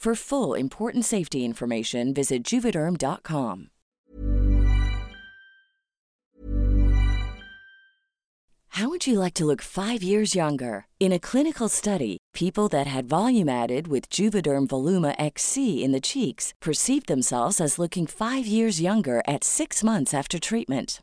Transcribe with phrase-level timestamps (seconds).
[0.00, 3.68] For full important safety information, visit juvederm.com.
[8.68, 10.86] How would you like to look five years younger?
[11.00, 16.00] In a clinical study, people that had volume added with Juvederm Voluma XC in the
[16.00, 21.02] cheeks perceived themselves as looking five years younger at six months after treatment.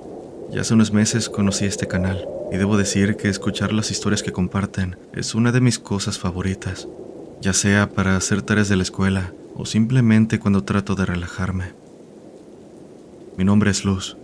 [0.51, 4.33] Ya hace unos meses conocí este canal y debo decir que escuchar las historias que
[4.33, 6.89] comparten es una de mis cosas favoritas,
[7.39, 11.71] ya sea para hacer tareas de la escuela o simplemente cuando trato de relajarme.
[13.37, 14.17] Mi nombre es Luz.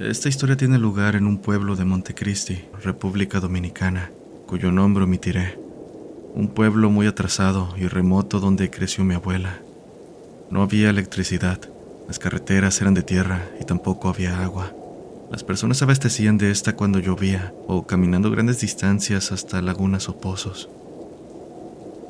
[0.00, 4.10] Esta historia tiene lugar en un pueblo de Montecristi, República Dominicana,
[4.48, 5.60] cuyo nombre omitiré.
[6.34, 9.60] Un pueblo muy atrasado y remoto donde creció mi abuela.
[10.50, 11.60] No había electricidad,
[12.08, 14.72] las carreteras eran de tierra y tampoco había agua.
[15.32, 20.18] Las personas se abastecían de esta cuando llovía o caminando grandes distancias hasta lagunas o
[20.18, 20.68] pozos.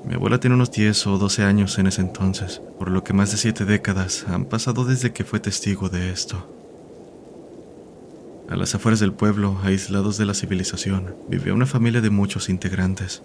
[0.04, 3.30] Mi abuela tiene unos 10 o 12 años en ese entonces, por lo que más
[3.30, 6.48] de 7 décadas han pasado desde que fue testigo de esto.
[8.50, 13.22] A las afueras del pueblo, aislados de la civilización, vivía una familia de muchos integrantes.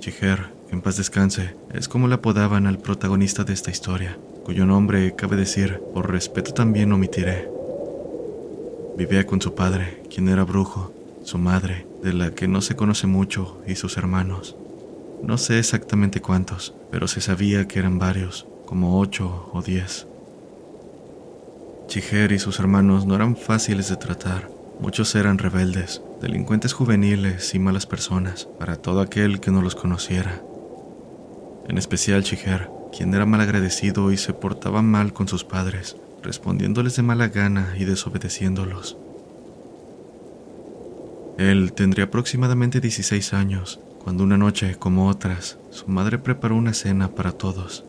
[0.00, 4.66] Chijer, que en paz descanse, es como le apodaban al protagonista de esta historia, cuyo
[4.66, 7.55] nombre, cabe decir, por respeto también omitiré.
[8.96, 10.92] Vivía con su padre, quien era brujo,
[11.22, 14.56] su madre, de la que no se conoce mucho, y sus hermanos.
[15.22, 20.06] No sé exactamente cuántos, pero se sabía que eran varios, como ocho o diez.
[21.88, 24.50] Chijer y sus hermanos no eran fáciles de tratar.
[24.80, 30.42] Muchos eran rebeldes, delincuentes juveniles y malas personas para todo aquel que no los conociera.
[31.68, 37.02] En especial Chijer, quien era malagradecido y se portaba mal con sus padres, respondiéndoles de
[37.02, 38.96] mala gana y desobedeciéndolos.
[41.38, 47.08] Él tendría aproximadamente 16 años cuando una noche, como otras, su madre preparó una cena
[47.08, 47.84] para todos.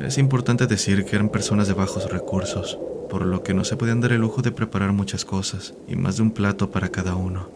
[0.00, 4.00] Es importante decir que eran personas de bajos recursos, por lo que no se podían
[4.00, 7.48] dar el lujo de preparar muchas cosas y más de un plato para cada uno.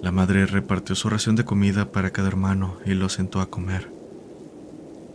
[0.00, 3.99] La madre repartió su ración de comida para cada hermano y los sentó a comer.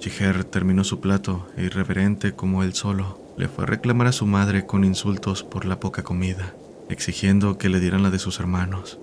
[0.05, 4.27] Chijer terminó su plato e irreverente como él solo, le fue a reclamar a su
[4.27, 6.53] madre con insultos por la poca comida,
[6.89, 8.99] exigiendo que le dieran la de sus hermanos.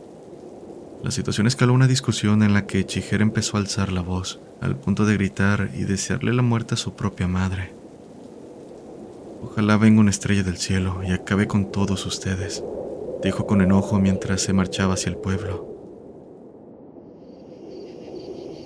[1.03, 4.77] La situación escaló una discusión en la que Chijer empezó a alzar la voz, al
[4.77, 7.73] punto de gritar y desearle la muerte a su propia madre.
[9.43, 12.63] Ojalá venga una estrella del cielo y acabe con todos ustedes,
[13.25, 15.72] dijo con enojo mientras se marchaba hacia el pueblo.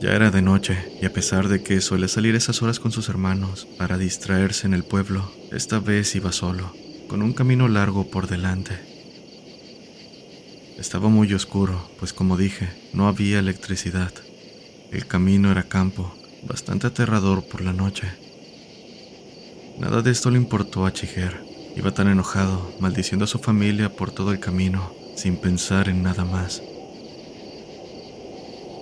[0.00, 3.08] Ya era de noche, y a pesar de que suele salir esas horas con sus
[3.08, 6.70] hermanos para distraerse en el pueblo, esta vez iba solo,
[7.08, 8.74] con un camino largo por delante.
[10.76, 14.12] Estaba muy oscuro, pues como dije, no había electricidad.
[14.92, 16.14] El camino era campo,
[16.46, 18.06] bastante aterrador por la noche.
[19.78, 21.42] Nada de esto le importó a Chijer.
[21.74, 26.26] Iba tan enojado, maldiciendo a su familia por todo el camino, sin pensar en nada
[26.26, 26.62] más.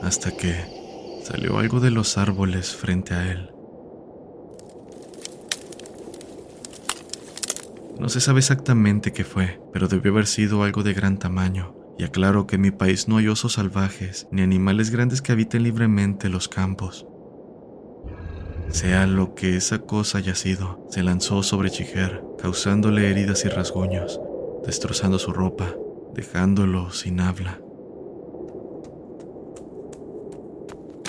[0.03, 0.84] Hasta que
[1.25, 3.51] salió algo de los árboles frente a él.
[7.99, 12.05] No se sabe exactamente qué fue, pero debió haber sido algo de gran tamaño, y
[12.05, 16.29] aclaro que en mi país no hay osos salvajes ni animales grandes que habiten libremente
[16.29, 17.07] los campos.
[18.69, 24.21] Sea lo que esa cosa haya sido, se lanzó sobre Chijer, causándole heridas y rasguños,
[24.67, 25.75] destrozando su ropa,
[26.13, 27.64] dejándolo sin habla.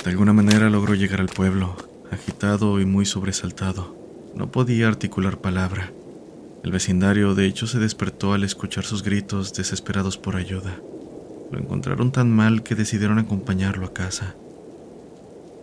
[0.06, 1.76] De alguna manera logró llegar al pueblo,
[2.12, 3.98] agitado y muy sobresaltado.
[4.36, 5.92] No podía articular palabra,
[6.66, 10.78] el vecindario de hecho se despertó al escuchar sus gritos desesperados por ayuda.
[11.52, 14.36] Lo encontraron tan mal que decidieron acompañarlo a casa.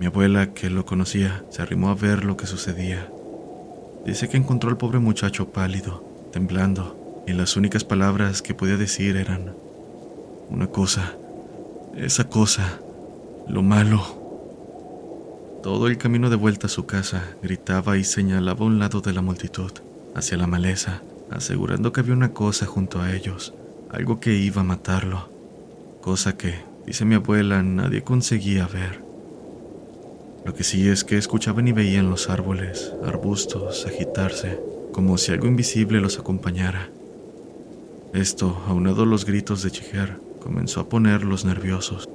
[0.00, 3.12] Mi abuela, que lo conocía, se arrimó a ver lo que sucedía.
[4.04, 9.16] Dice que encontró al pobre muchacho pálido, temblando, y las únicas palabras que podía decir
[9.16, 9.54] eran,
[10.50, 11.14] una cosa,
[11.96, 12.80] esa cosa,
[13.48, 14.21] lo malo.
[15.62, 19.12] Todo el camino de vuelta a su casa gritaba y señalaba a un lado de
[19.12, 19.70] la multitud
[20.12, 23.54] hacia la maleza, asegurando que había una cosa junto a ellos,
[23.88, 25.28] algo que iba a matarlo,
[26.00, 29.04] cosa que, dice mi abuela, nadie conseguía ver.
[30.44, 34.58] Lo que sí es que escuchaban y veían los árboles, arbustos, agitarse,
[34.92, 36.90] como si algo invisible los acompañara.
[38.12, 42.08] Esto, aunado a los gritos de Chijer, comenzó a ponerlos nerviosos.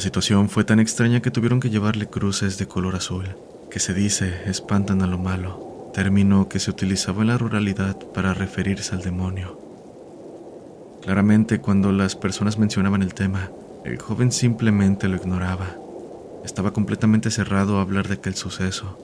[0.00, 3.36] La situación fue tan extraña que tuvieron que llevarle cruces de color azul,
[3.70, 8.32] que se dice espantan a lo malo, término que se utilizaba en la ruralidad para
[8.32, 9.60] referirse al demonio.
[11.02, 13.50] Claramente cuando las personas mencionaban el tema,
[13.84, 15.76] el joven simplemente lo ignoraba.
[16.46, 18.96] Estaba completamente cerrado a hablar de aquel suceso,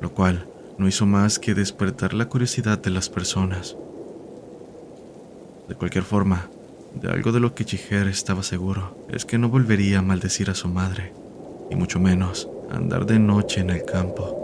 [0.00, 0.46] lo cual
[0.78, 3.76] no hizo más que despertar la curiosidad de las personas.
[5.68, 6.48] De cualquier forma,
[7.00, 10.54] de algo de lo que Chijer estaba seguro es que no volvería a maldecir a
[10.54, 11.12] su madre,
[11.70, 14.42] y mucho menos andar de noche en el campo.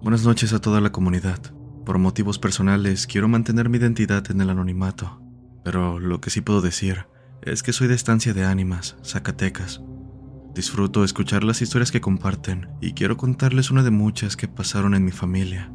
[0.00, 1.57] Buenas noches a toda la comunidad.
[1.88, 5.22] Por motivos personales quiero mantener mi identidad en el anonimato,
[5.64, 7.06] pero lo que sí puedo decir
[7.40, 9.80] es que soy de Estancia de Ánimas, Zacatecas.
[10.54, 15.02] Disfruto escuchar las historias que comparten y quiero contarles una de muchas que pasaron en
[15.02, 15.72] mi familia.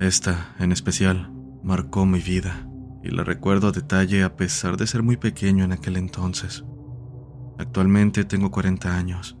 [0.00, 1.32] Esta, en especial,
[1.62, 2.68] marcó mi vida
[3.04, 6.64] y la recuerdo a detalle a pesar de ser muy pequeño en aquel entonces.
[7.60, 9.39] Actualmente tengo 40 años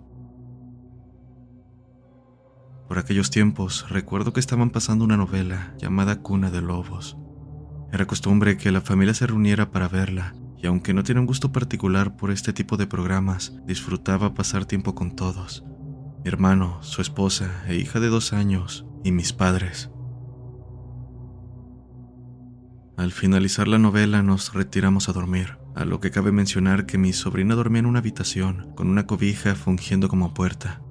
[2.90, 7.16] por aquellos tiempos recuerdo que estaban pasando una novela llamada Cuna de Lobos.
[7.92, 11.52] Era costumbre que la familia se reuniera para verla, y aunque no tenía un gusto
[11.52, 15.62] particular por este tipo de programas, disfrutaba pasar tiempo con todos.
[16.24, 19.92] Mi hermano, su esposa e hija de dos años, y mis padres.
[22.96, 27.12] Al finalizar la novela nos retiramos a dormir, a lo que cabe mencionar que mi
[27.12, 30.82] sobrina dormía en una habitación, con una cobija fungiendo como puerta.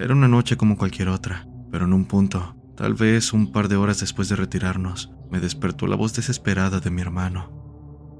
[0.00, 3.76] Era una noche como cualquier otra, pero en un punto, tal vez un par de
[3.76, 7.50] horas después de retirarnos, me despertó la voz desesperada de mi hermano,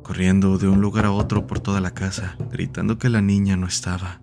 [0.05, 3.67] corriendo de un lugar a otro por toda la casa, gritando que la niña no
[3.67, 4.21] estaba.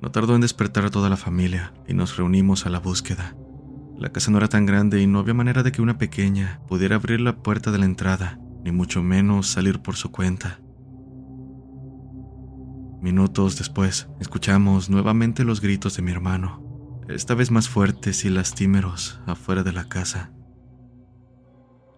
[0.00, 3.36] No tardó en despertar a toda la familia y nos reunimos a la búsqueda.
[3.98, 6.96] La casa no era tan grande y no había manera de que una pequeña pudiera
[6.96, 10.60] abrir la puerta de la entrada, ni mucho menos salir por su cuenta.
[13.00, 19.20] Minutos después, escuchamos nuevamente los gritos de mi hermano, esta vez más fuertes y lastimeros,
[19.26, 20.32] afuera de la casa.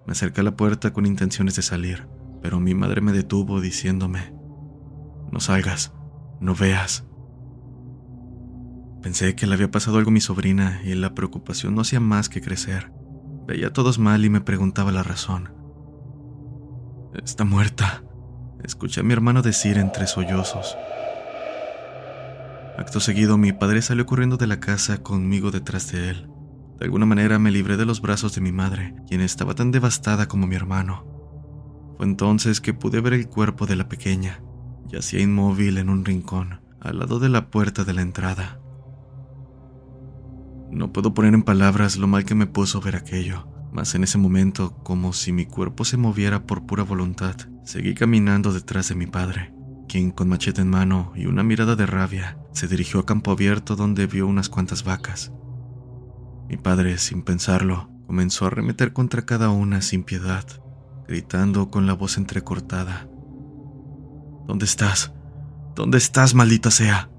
[0.07, 2.09] Me acerqué a la puerta con intenciones de salir,
[2.43, 4.35] pero mi madre me detuvo diciéndome,
[5.31, 5.93] no salgas,
[6.40, 7.05] no veas.
[9.02, 12.28] Pensé que le había pasado algo a mi sobrina y la preocupación no hacía más
[12.28, 12.93] que crecer.
[13.47, 15.52] Veía a todos mal y me preguntaba la razón.
[17.14, 18.02] Está muerta,
[18.65, 20.77] escuché a mi hermano decir entre sollozos.
[22.79, 26.31] Acto seguido, mi padre salió corriendo de la casa conmigo detrás de él.
[26.79, 30.29] De alguna manera me libré de los brazos de mi madre, quien estaba tan devastada
[30.29, 31.05] como mi hermano.
[31.97, 34.41] Fue entonces que pude ver el cuerpo de la pequeña.
[34.87, 38.61] Yacía inmóvil en un rincón, al lado de la puerta de la entrada.
[40.71, 44.19] No puedo poner en palabras lo mal que me puso ver aquello, mas en ese
[44.19, 47.37] momento, como si mi cuerpo se moviera por pura voluntad,
[47.69, 49.53] seguí caminando detrás de mi padre,
[49.89, 53.77] quien con machete en mano y una mirada de rabia se dirigió a campo abierto
[53.77, 55.33] donde vio unas cuantas vacas.
[56.49, 60.47] Mi padre, sin pensarlo, comenzó a arremeter contra cada una sin piedad,
[61.07, 63.07] gritando con la voz entrecortada.
[64.47, 65.13] ¿Dónde estás?
[65.75, 67.11] ¿Dónde estás, maldita sea?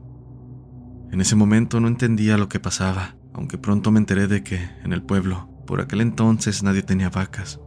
[1.12, 4.91] En ese momento no entendía lo que pasaba aunque pronto me enteré de que, en
[4.91, 7.60] el pueblo, por aquel entonces nadie tenía vacas.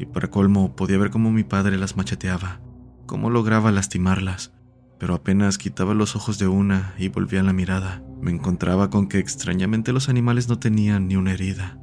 [0.00, 2.62] Y para colmo podía ver cómo mi padre las macheteaba,
[3.04, 4.50] cómo lograba lastimarlas,
[4.98, 9.18] pero apenas quitaba los ojos de una y volvía la mirada, me encontraba con que
[9.18, 11.78] extrañamente los animales no tenían ni una herida.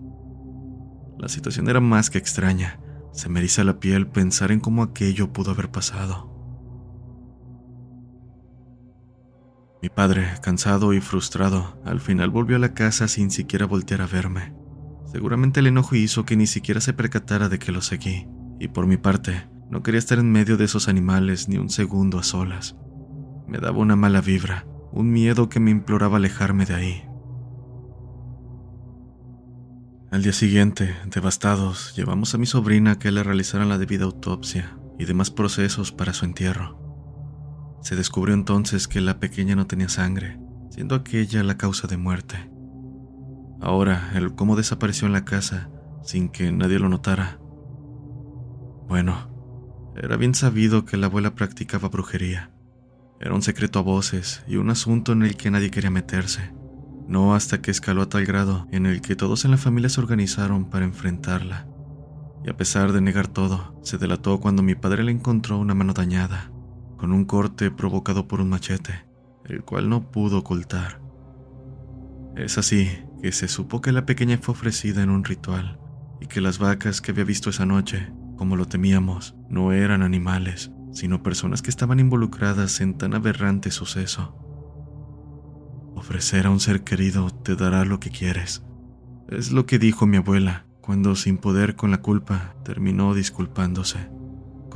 [1.19, 2.79] La situación era más que extraña,
[3.11, 6.33] se me eriza la piel pensar en cómo aquello pudo haber pasado.
[9.79, 14.07] Mi padre, cansado y frustrado, al final volvió a la casa sin siquiera voltear a
[14.07, 14.56] verme.
[15.11, 18.27] Seguramente el enojo hizo que ni siquiera se percatara de que lo seguí,
[18.59, 22.19] y por mi parte, no quería estar en medio de esos animales ni un segundo
[22.19, 22.75] a solas.
[23.47, 27.03] Me daba una mala vibra, un miedo que me imploraba alejarme de ahí.
[30.09, 34.77] Al día siguiente, devastados, llevamos a mi sobrina a que le realizaran la debida autopsia
[34.97, 36.77] y demás procesos para su entierro.
[37.81, 42.49] Se descubrió entonces que la pequeña no tenía sangre, siendo aquella la causa de muerte.
[43.59, 45.69] Ahora, el cómo desapareció en la casa
[46.03, 47.39] sin que nadie lo notara.
[48.87, 49.37] Bueno,
[49.95, 52.51] era bien sabido que la abuela practicaba brujería.
[53.19, 56.53] Era un secreto a voces y un asunto en el que nadie quería meterse.
[57.07, 59.99] No hasta que escaló a tal grado en el que todos en la familia se
[59.99, 61.67] organizaron para enfrentarla.
[62.45, 65.93] Y a pesar de negar todo, se delató cuando mi padre le encontró una mano
[65.93, 66.51] dañada
[66.97, 69.05] con un corte provocado por un machete,
[69.45, 70.99] el cual no pudo ocultar.
[72.35, 72.89] Es así
[73.21, 75.79] que se supo que la pequeña fue ofrecida en un ritual
[76.21, 80.71] y que las vacas que había visto esa noche, como lo temíamos, no eran animales,
[80.91, 84.35] sino personas que estaban involucradas en tan aberrante suceso.
[85.95, 88.63] Ofrecer a un ser querido te dará lo que quieres.
[89.29, 94.09] Es lo que dijo mi abuela cuando, sin poder con la culpa, terminó disculpándose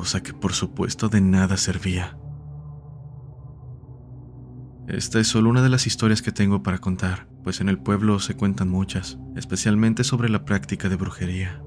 [0.01, 2.17] cosa que por supuesto de nada servía.
[4.87, 8.19] Esta es solo una de las historias que tengo para contar, pues en el pueblo
[8.19, 11.61] se cuentan muchas, especialmente sobre la práctica de brujería.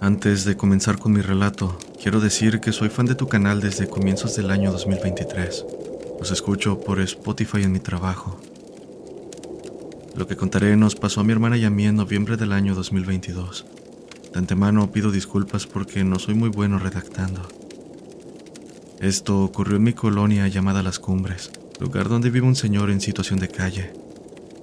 [0.00, 3.88] Antes de comenzar con mi relato, quiero decir que soy fan de tu canal desde
[3.88, 5.64] comienzos del año 2023.
[6.18, 8.38] Los escucho por Spotify en mi trabajo.
[10.14, 12.74] Lo que contaré nos pasó a mi hermana y a mí en noviembre del año
[12.74, 13.64] 2022.
[14.34, 17.40] De antemano pido disculpas porque no soy muy bueno redactando.
[19.00, 23.38] Esto ocurrió en mi colonia llamada Las Cumbres, lugar donde vive un señor en situación
[23.38, 23.94] de calle.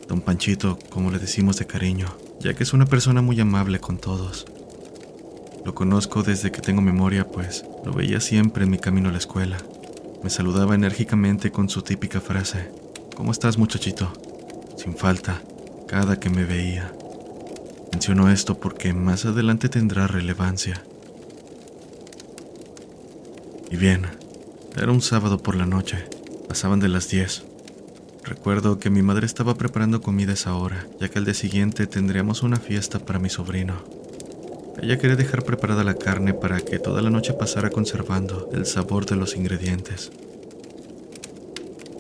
[0.08, 2.06] Don Panchito, como le decimos de cariño,
[2.40, 4.46] ya que es una persona muy amable con todos.
[5.66, 9.18] Lo conozco desde que tengo memoria, pues lo veía siempre en mi camino a la
[9.18, 9.58] escuela.
[10.24, 12.70] Me saludaba enérgicamente con su típica frase,
[13.22, 14.12] ¿Cómo estás muchachito?
[14.78, 15.44] Sin falta,
[15.88, 16.92] cada que me veía.
[17.92, 20.84] Menciono esto porque más adelante tendrá relevancia.
[23.70, 24.08] Y bien,
[24.76, 26.06] era un sábado por la noche,
[26.48, 27.44] pasaban de las 10.
[28.24, 31.86] Recuerdo que mi madre estaba preparando comida a esa hora, ya que al día siguiente
[31.86, 34.01] tendríamos una fiesta para mi sobrino.
[34.80, 39.06] Ella quería dejar preparada la carne para que toda la noche pasara conservando el sabor
[39.06, 40.12] de los ingredientes.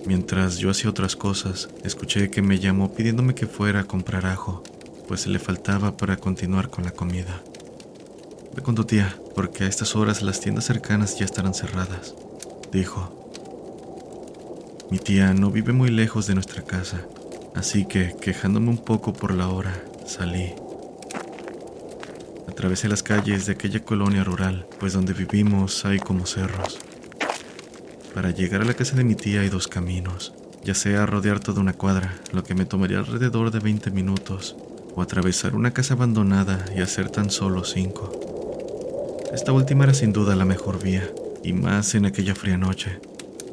[0.05, 4.63] Mientras yo hacía otras cosas, escuché que me llamó pidiéndome que fuera a comprar ajo,
[5.07, 7.43] pues le faltaba para continuar con la comida.
[8.55, 12.15] Ve con tu tía, porque a estas horas las tiendas cercanas ya estarán cerradas,
[12.71, 13.17] dijo.
[14.89, 17.05] Mi tía no vive muy lejos de nuestra casa,
[17.55, 20.53] así que, quejándome un poco por la hora, salí.
[22.61, 26.77] Atravesé las calles de aquella colonia rural, pues donde vivimos hay como cerros.
[28.13, 30.31] Para llegar a la casa de mi tía hay dos caminos,
[30.63, 34.55] ya sea rodear toda una cuadra, lo que me tomaría alrededor de 20 minutos,
[34.93, 39.29] o atravesar una casa abandonada y hacer tan solo 5.
[39.33, 41.09] Esta última era sin duda la mejor vía,
[41.43, 42.99] y más en aquella fría noche,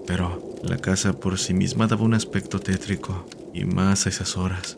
[0.06, 4.76] pero la casa por sí misma daba un aspecto tétrico, y más a esas horas.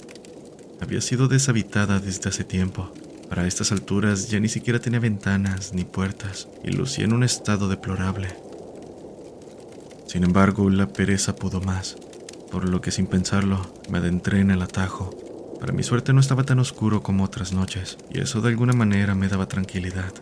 [0.81, 2.93] Había sido deshabitada desde hace tiempo.
[3.31, 7.69] Para estas alturas ya ni siquiera tenía ventanas ni puertas, y lucía en un estado
[7.69, 8.29] deplorable.
[10.07, 11.97] Sin embargo, la pereza pudo más,
[12.51, 15.17] por lo que sin pensarlo me adentré en el atajo.
[15.61, 19.15] Para mi suerte no estaba tan oscuro como otras noches, y eso de alguna manera
[19.15, 20.13] me daba tranquilidad.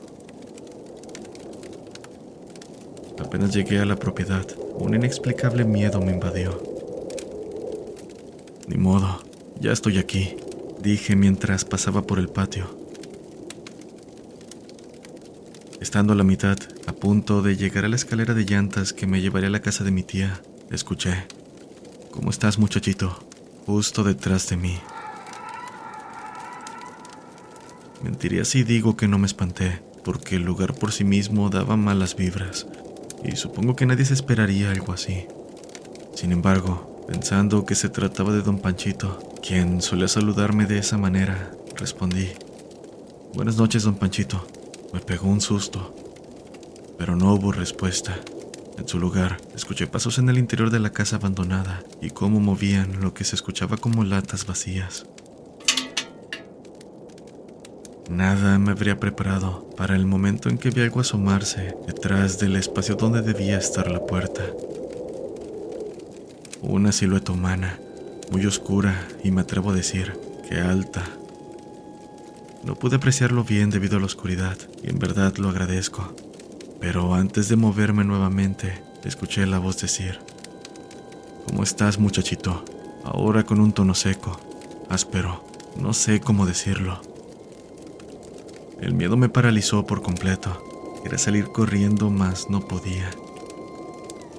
[3.19, 6.63] Apenas llegué a la propiedad, un inexplicable miedo me invadió.
[8.67, 9.23] Ni modo,
[9.59, 10.37] ya estoy aquí,
[10.83, 12.78] dije mientras pasaba por el patio.
[15.81, 19.21] Estando a la mitad, a punto de llegar a la escalera de llantas que me
[19.21, 21.27] llevaría a la casa de mi tía, escuché,
[22.11, 23.17] ¿Cómo estás muchachito?
[23.65, 24.77] Justo detrás de mí.
[28.03, 32.17] Mentiría si digo que no me espanté, porque el lugar por sí mismo daba malas
[32.17, 32.67] vibras,
[33.23, 35.27] y supongo que nadie se esperaría algo así.
[36.13, 41.53] Sin embargo, pensando que se trataba de don Panchito, quien solía saludarme de esa manera,
[41.77, 42.31] respondí,
[43.33, 44.45] Buenas noches, don Panchito.
[44.93, 45.95] Me pegó un susto,
[46.97, 48.19] pero no hubo respuesta.
[48.79, 53.01] En su lugar, escuché pasos en el interior de la casa abandonada y cómo movían
[53.01, 55.07] lo que se escuchaba como latas vacías.
[58.09, 62.95] Nada me habría preparado para el momento en que vi algo asomarse detrás del espacio
[62.95, 64.43] donde debía estar la puerta.
[66.63, 67.79] Una silueta humana,
[68.31, 70.19] muy oscura y me atrevo a decir
[70.49, 71.18] que alta.
[72.65, 76.15] No pude apreciarlo bien debido a la oscuridad y en verdad lo agradezco.
[76.81, 80.19] Pero antes de moverme nuevamente, escuché la voz decir,
[81.49, 82.63] ¿Cómo estás muchachito?
[83.05, 84.39] Ahora con un tono seco,
[84.91, 85.43] áspero,
[85.81, 87.01] no sé cómo decirlo.
[88.83, 90.63] El miedo me paralizó por completo.
[91.03, 93.11] Quería salir corriendo, mas no podía.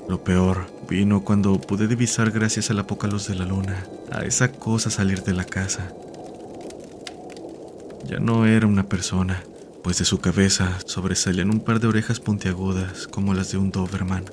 [0.08, 4.22] Lo peor vino cuando pude divisar gracias a la poca luz de la luna a
[4.22, 5.92] esa cosa salir de la casa.
[8.08, 9.44] Ya no era una persona,
[9.84, 14.26] pues de su cabeza sobresalían un par de orejas puntiagudas como las de un Doberman.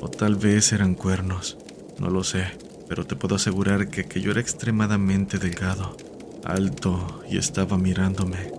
[0.00, 1.56] O tal vez eran cuernos,
[1.98, 2.46] no lo sé,
[2.88, 5.96] pero te puedo asegurar que aquello era extremadamente delgado,
[6.44, 8.56] alto y estaba mirándome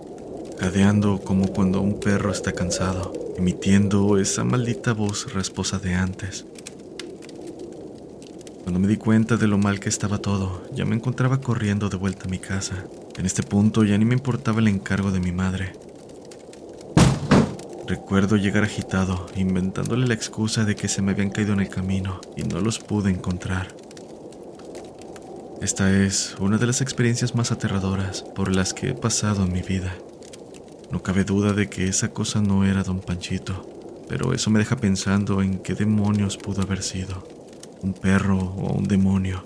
[0.58, 6.46] jadeando como cuando un perro está cansado, emitiendo esa maldita voz rasposa de antes.
[8.62, 11.96] Cuando me di cuenta de lo mal que estaba todo, ya me encontraba corriendo de
[11.96, 12.84] vuelta a mi casa.
[13.18, 15.72] En este punto ya ni me importaba el encargo de mi madre.
[17.88, 22.20] Recuerdo llegar agitado, inventándole la excusa de que se me habían caído en el camino
[22.36, 23.74] y no los pude encontrar.
[25.60, 29.62] Esta es una de las experiencias más aterradoras por las que he pasado en mi
[29.62, 29.96] vida.
[30.92, 33.68] No cabe duda de que esa cosa no era don Panchito,
[34.08, 37.26] pero eso me deja pensando en qué demonios pudo haber sido.
[37.82, 39.42] Un perro o un demonio.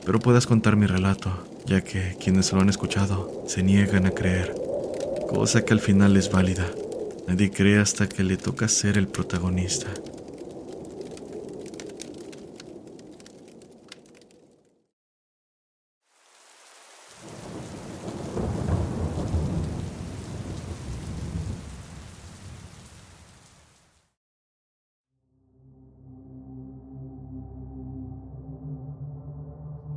[0.00, 1.30] Espero puedas contar mi relato,
[1.66, 4.54] ya que quienes lo han escuchado se niegan a creer,
[5.28, 6.66] cosa que al final es válida.
[7.28, 9.88] Nadie cree hasta que le toca ser el protagonista.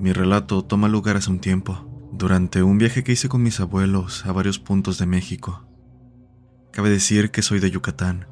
[0.03, 4.25] Mi relato toma lugar hace un tiempo, durante un viaje que hice con mis abuelos
[4.25, 5.65] a varios puntos de México.
[6.73, 8.27] Cabe decir que soy de Yucatán.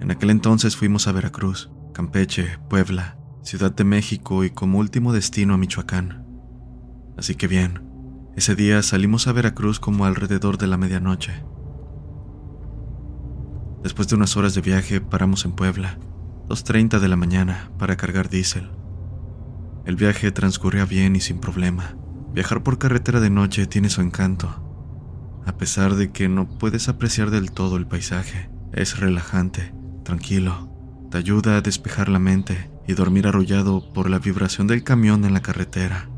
[0.00, 5.52] En aquel entonces fuimos a Veracruz, Campeche, Puebla, Ciudad de México y como último destino
[5.52, 6.24] a Michoacán.
[7.18, 7.82] Así que bien,
[8.36, 11.44] ese día salimos a Veracruz como alrededor de la medianoche.
[13.82, 15.98] Después de unas horas de viaje paramos en Puebla,
[16.48, 18.70] 2.30 de la mañana, para cargar diésel.
[19.88, 21.96] El viaje transcurría bien y sin problema.
[22.34, 25.42] Viajar por carretera de noche tiene su encanto.
[25.46, 29.72] A pesar de que no puedes apreciar del todo el paisaje, es relajante,
[30.04, 30.68] tranquilo,
[31.10, 35.32] te ayuda a despejar la mente y dormir arrollado por la vibración del camión en
[35.32, 36.10] la carretera.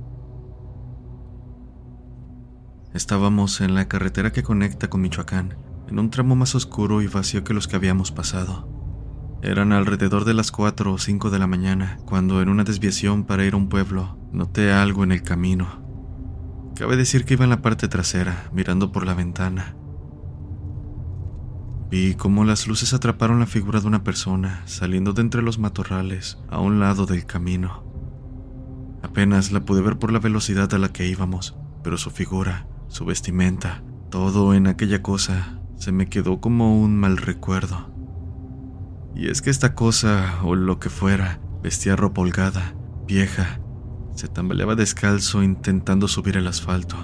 [2.92, 5.54] Estábamos en la carretera que conecta con Michoacán,
[5.87, 8.79] en un tramo más oscuro y vacío que los que habíamos pasado.
[9.42, 13.44] Eran alrededor de las 4 o 5 de la mañana, cuando en una desviación para
[13.44, 15.66] ir a un pueblo, noté algo en el camino.
[16.76, 19.76] Cabe decir que iba en la parte trasera, mirando por la ventana.
[21.90, 26.38] Vi cómo las luces atraparon la figura de una persona saliendo de entre los matorrales
[26.48, 27.83] a un lado del camino.
[29.03, 33.07] Apenas la pude ver por la velocidad a la que íbamos, pero su figura, su
[33.07, 37.89] vestimenta, todo en aquella cosa se me quedó como un mal recuerdo.
[39.14, 42.75] Y es que esta cosa, o lo que fuera, vestía ropa holgada,
[43.07, 43.61] vieja,
[44.14, 46.96] se tambaleaba descalzo intentando subir el asfalto.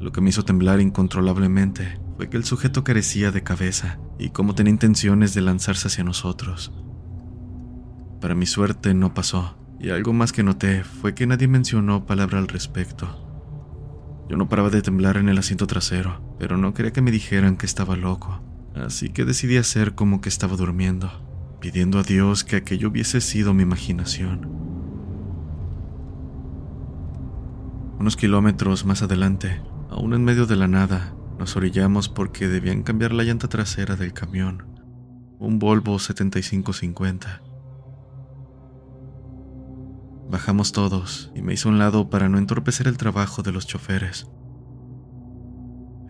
[0.00, 4.54] Lo que me hizo temblar incontrolablemente fue que el sujeto carecía de cabeza y como
[4.54, 6.72] tenía intenciones de lanzarse hacia nosotros.
[8.20, 12.38] Para mi suerte no pasó, y algo más que noté fue que nadie mencionó palabra
[12.38, 13.24] al respecto.
[14.28, 17.56] Yo no paraba de temblar en el asiento trasero, pero no quería que me dijeran
[17.56, 18.42] que estaba loco,
[18.74, 21.10] así que decidí hacer como que estaba durmiendo,
[21.60, 24.48] pidiendo a Dios que aquello hubiese sido mi imaginación.
[27.98, 33.12] Unos kilómetros más adelante, aún en medio de la nada, nos orillamos porque debían cambiar
[33.12, 34.66] la llanta trasera del camión,
[35.38, 37.42] un Volvo 7550.
[40.30, 44.28] Bajamos todos y me hice un lado para no entorpecer el trabajo de los choferes.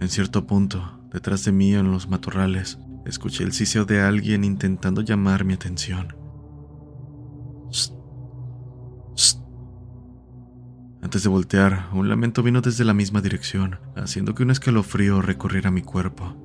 [0.00, 5.02] En cierto punto, detrás de mí en los matorrales, escuché el siseo de alguien intentando
[5.02, 6.14] llamar mi atención.
[11.00, 15.70] Antes de voltear, un lamento vino desde la misma dirección, haciendo que un escalofrío recorriera
[15.70, 16.36] mi cuerpo.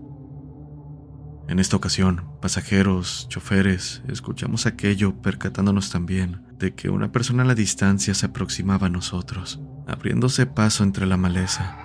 [1.50, 7.56] En esta ocasión, pasajeros, choferes, escuchamos aquello percatándonos también de que una persona a la
[7.56, 11.83] distancia se aproximaba a nosotros, abriéndose paso entre la maleza.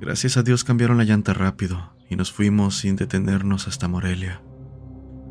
[0.00, 4.40] Gracias a Dios cambiaron la llanta rápido y nos fuimos sin detenernos hasta Morelia.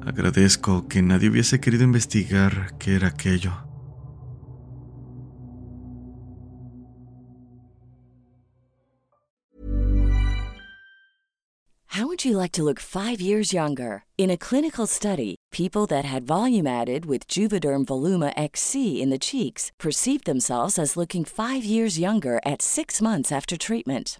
[0.05, 3.53] Agradezco que nadie hubiese querido investigar qué era aquello.
[11.97, 14.03] How would you like to look five years younger?
[14.17, 19.17] In a clinical study, people that had volume added with Juvederm Voluma XC in the
[19.17, 24.19] cheeks perceived themselves as looking five years younger at six months after treatment.